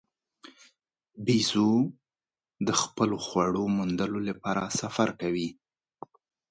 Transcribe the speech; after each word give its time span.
بیزو 1.25 1.71
د 2.67 2.69
خپلې 2.81 3.17
خواړو 3.25 3.63
موندلو 3.77 4.19
لپاره 4.29 4.63
سفر 4.79 5.09
کوي. 5.21 5.49